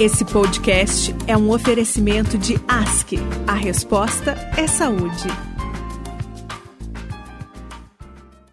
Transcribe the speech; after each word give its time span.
Esse 0.00 0.24
podcast 0.24 1.12
é 1.26 1.36
um 1.36 1.50
oferecimento 1.50 2.38
de 2.38 2.54
ASC. 2.68 3.14
A 3.48 3.54
resposta 3.54 4.30
é 4.56 4.64
saúde. 4.68 5.26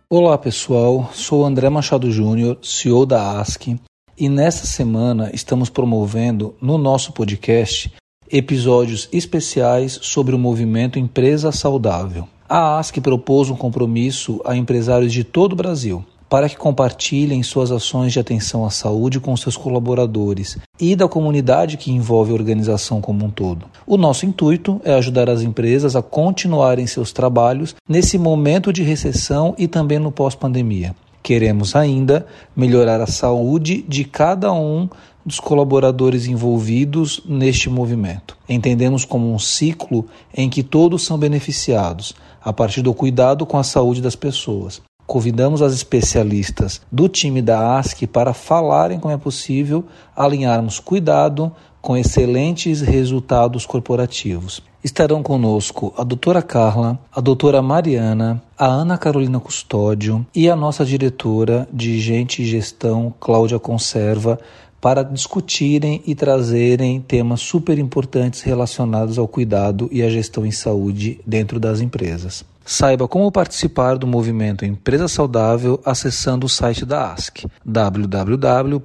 Olá 0.10 0.39
pessoal, 0.39 1.12
sou 1.13 1.46
André 1.46 1.70
Machado 1.70 2.10
Júnior, 2.10 2.58
CEO 2.63 3.05
da 3.05 3.39
ASC, 3.39 3.79
e 4.18 4.28
nesta 4.28 4.66
semana 4.66 5.29
estamos 5.36 5.70
promovendo 5.70 6.55
no 6.60 6.79
nosso 6.79 7.13
podcast 7.13 7.93
episódios 8.27 9.07
especiais 9.14 10.00
sobre 10.02 10.34
o 10.34 10.39
movimento 10.39 10.98
Empresa 10.98 11.52
Saudável. 11.52 12.27
A 12.50 12.80
ASC 12.80 13.00
propôs 13.02 13.52
um 13.52 13.55
compromisso 13.55 14.41
a 14.43 14.55
empresários 14.55 15.14
de 15.14 15.23
todo 15.23 15.54
o 15.54 15.55
Brasil 15.55 16.04
para 16.36 16.49
que 16.49 16.57
compartilhem 16.57 17.41
suas 17.43 17.71
ações 17.71 18.11
de 18.11 18.20
atenção 18.20 18.65
à 18.65 18.70
saúde 18.70 19.21
com 19.21 19.38
seus 19.38 19.55
colaboradores 19.55 20.57
e 20.77 20.93
da 20.93 21.07
comunidade 21.07 21.77
que 21.77 21.93
envolve 21.93 22.31
a 22.31 22.33
organização 22.33 23.00
como 23.00 23.23
um 23.23 23.29
todo. 23.29 23.68
O 23.87 23.96
nosso 23.96 24.25
intuito 24.25 24.82
é 24.83 24.93
ajudar 24.96 25.29
as 25.29 25.41
empresas 25.41 25.96
a 25.96 26.01
continuarem 26.01 26.86
seus 26.87 27.13
trabalhos 27.13 27.74
nesse 27.87 28.18
momento 28.18 28.74
de 28.74 28.83
recessão 28.83 29.55
e 29.57 29.65
também 29.65 29.97
no 29.97 30.11
pós-pandemia. 30.11 30.93
Queremos 31.24 31.74
ainda 31.74 32.27
melhorar 32.53 32.99
a 32.99 33.08
saúde 33.08 33.86
de 33.88 34.03
cada 34.03 34.52
um 34.52 34.89
dos 35.25 35.39
colaboradores 35.39 36.27
envolvidos 36.27 37.22
neste 37.25 37.69
movimento. 37.69 38.38
Entendemos 38.49 39.05
como 39.05 39.33
um 39.33 39.39
ciclo 39.39 40.05
em 40.36 40.49
que 40.49 40.63
todos 40.63 41.05
são 41.05 41.17
beneficiados, 41.17 42.13
a 42.44 42.52
partir 42.52 42.81
do 42.81 42.94
cuidado 42.94 43.45
com 43.45 43.58
a 43.58 43.63
saúde 43.63 44.02
das 44.02 44.17
pessoas. 44.17 44.81
Convidamos 45.05 45.61
as 45.61 45.73
especialistas 45.73 46.81
do 46.91 47.08
time 47.08 47.41
da 47.41 47.77
ASC 47.77 48.08
para 48.08 48.33
falarem 48.33 49.00
como 49.00 49.13
é 49.13 49.17
possível 49.17 49.86
alinharmos 50.16 50.80
cuidado 50.80 51.52
com 51.81 51.95
excelentes 51.95 52.81
resultados 52.81 53.66
corporativos. 53.66 54.61
Estarão 54.83 55.21
conosco 55.21 55.93
a 55.95 56.03
doutora 56.03 56.41
Carla, 56.41 56.99
a 57.11 57.21
doutora 57.21 57.61
Mariana, 57.61 58.41
a 58.57 58.65
Ana 58.65 58.97
Carolina 58.97 59.39
Custódio 59.39 60.25
e 60.33 60.49
a 60.49 60.55
nossa 60.55 60.83
diretora 60.83 61.67
de 61.71 61.99
Gente 61.99 62.41
e 62.41 62.45
Gestão, 62.45 63.13
Cláudia 63.19 63.59
Conserva, 63.59 64.39
para 64.81 65.03
discutirem 65.03 66.02
e 66.05 66.13
trazerem 66.13 67.02
temas 67.02 67.41
super 67.41 67.80
importantes 67.80 68.41
relacionados 68.41 69.17
ao 69.17 69.27
cuidado 69.27 69.89
e 69.91 70.03
à 70.03 70.09
gestão 70.09 70.45
em 70.45 70.52
saúde 70.52 71.19
dentro 71.25 71.59
das 71.59 71.81
empresas. 71.81 72.45
Saiba 72.66 73.08
como 73.08 73.31
participar 73.31 73.97
do 73.97 74.08
movimento 74.08 74.66
Empresa 74.66 75.08
Saudável 75.08 75.80
acessando 75.85 76.47
o 76.47 76.49
site 76.49 76.83
da 76.83 77.13
ASC, 77.13 77.45
www.asc.com.br. 77.63 78.81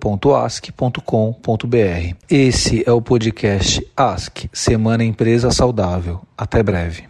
Esse 2.29 2.85
é 2.87 2.93
o 2.93 3.01
podcast 3.01 3.85
ASC, 3.97 4.51
Semana 4.53 5.03
Empresa 5.03 5.51
Saudável. 5.51 6.21
Até 6.37 6.63
breve. 6.63 7.10